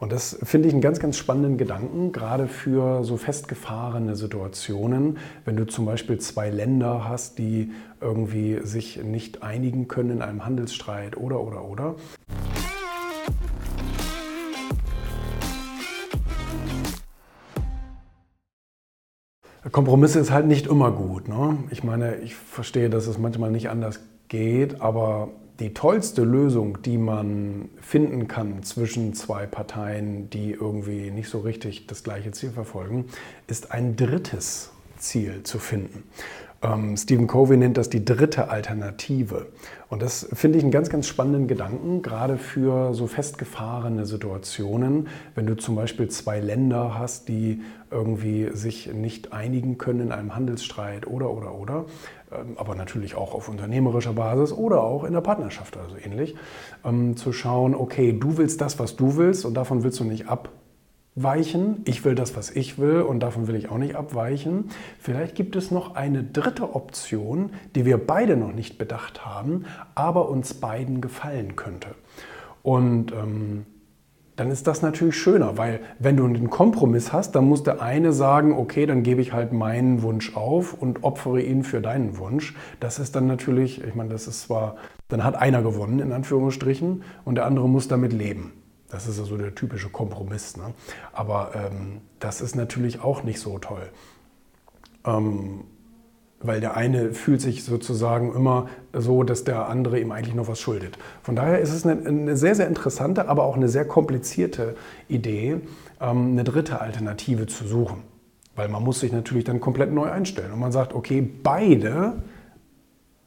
[0.00, 5.56] Und das finde ich einen ganz, ganz spannenden Gedanken, gerade für so festgefahrene Situationen, wenn
[5.56, 11.18] du zum Beispiel zwei Länder hast, die irgendwie sich nicht einigen können in einem Handelsstreit
[11.18, 11.96] oder, oder, oder.
[19.70, 21.28] Kompromisse ist halt nicht immer gut.
[21.28, 21.58] Ne?
[21.68, 25.28] Ich meine, ich verstehe, dass es manchmal nicht anders geht, aber
[25.60, 31.86] die tollste Lösung, die man finden kann zwischen zwei Parteien, die irgendwie nicht so richtig
[31.86, 33.04] das gleiche Ziel verfolgen,
[33.46, 36.04] ist ein drittes Ziel zu finden.
[36.62, 39.46] Ähm, Stephen Covey nennt das die dritte Alternative.
[39.88, 45.46] Und das finde ich einen ganz, ganz spannenden Gedanken, gerade für so festgefahrene Situationen, wenn
[45.46, 51.06] du zum Beispiel zwei Länder hast, die irgendwie sich nicht einigen können in einem Handelsstreit
[51.06, 51.86] oder, oder, oder,
[52.30, 56.36] ähm, aber natürlich auch auf unternehmerischer Basis oder auch in der Partnerschaft, also ähnlich,
[56.84, 60.28] ähm, zu schauen, okay, du willst das, was du willst und davon willst du nicht
[60.28, 60.50] ab
[61.16, 61.82] abweichen.
[61.84, 64.70] Ich will das, was ich will und davon will ich auch nicht abweichen.
[64.98, 70.28] Vielleicht gibt es noch eine dritte Option, die wir beide noch nicht bedacht haben, aber
[70.28, 71.90] uns beiden gefallen könnte.
[72.62, 73.66] Und ähm,
[74.36, 78.12] dann ist das natürlich schöner, weil wenn du einen Kompromiss hast, dann muss der eine
[78.12, 82.54] sagen, okay, dann gebe ich halt meinen Wunsch auf und opfere ihn für deinen Wunsch.
[82.78, 84.76] Das ist dann natürlich, ich meine, das ist zwar,
[85.08, 88.52] dann hat einer gewonnen in Anführungsstrichen und der andere muss damit leben.
[88.90, 90.56] Das ist also der typische Kompromiss.
[90.56, 90.74] Ne?
[91.12, 93.88] Aber ähm, das ist natürlich auch nicht so toll.
[95.04, 95.64] Ähm,
[96.42, 100.58] weil der eine fühlt sich sozusagen immer so, dass der andere ihm eigentlich noch was
[100.58, 100.98] schuldet.
[101.22, 104.74] Von daher ist es eine, eine sehr, sehr interessante, aber auch eine sehr komplizierte
[105.06, 105.60] Idee,
[106.00, 108.02] ähm, eine dritte Alternative zu suchen.
[108.56, 110.52] Weil man muss sich natürlich dann komplett neu einstellen.
[110.52, 112.14] Und man sagt, okay, beide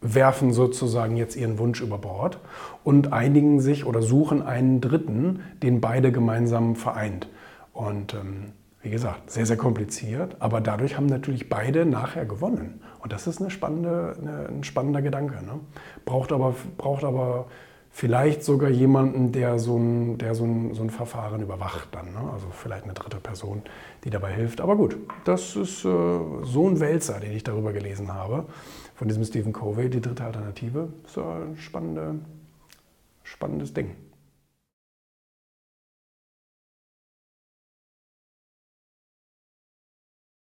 [0.00, 2.38] werfen sozusagen jetzt ihren Wunsch über Bord
[2.84, 7.28] und einigen sich oder suchen einen Dritten, den beide gemeinsam vereint.
[7.72, 12.80] Und ähm, wie gesagt, sehr, sehr kompliziert, aber dadurch haben natürlich beide nachher gewonnen.
[13.00, 15.44] Und das ist eine spannende, eine, ein spannender Gedanke.
[15.44, 15.60] Ne?
[16.04, 17.46] Braucht, aber, braucht aber
[17.98, 22.12] vielleicht sogar jemanden, der so ein, der so ein, so ein Verfahren überwacht dann.
[22.12, 22.30] Ne?
[22.32, 23.62] Also vielleicht eine dritte Person,
[24.04, 24.60] die dabei hilft.
[24.60, 25.88] Aber gut, das ist äh,
[26.44, 28.46] so ein Wälzer, den ich darüber gelesen habe,
[28.94, 30.90] von diesem Stephen Covey, die dritte Alternative.
[31.04, 32.20] Ist ein spannende,
[33.24, 33.96] spannendes Ding.